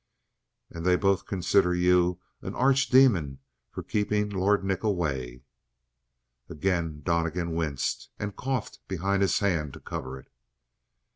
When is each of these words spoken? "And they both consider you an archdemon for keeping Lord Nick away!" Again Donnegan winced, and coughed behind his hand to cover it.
"And 0.71 0.83
they 0.83 0.95
both 0.95 1.27
consider 1.27 1.75
you 1.75 2.19
an 2.41 2.53
archdemon 2.55 3.37
for 3.69 3.83
keeping 3.83 4.29
Lord 4.31 4.63
Nick 4.63 4.81
away!" 4.81 5.43
Again 6.49 7.03
Donnegan 7.03 7.53
winced, 7.53 8.09
and 8.17 8.35
coughed 8.35 8.79
behind 8.87 9.21
his 9.21 9.37
hand 9.37 9.73
to 9.73 9.79
cover 9.79 10.17
it. 10.17 10.31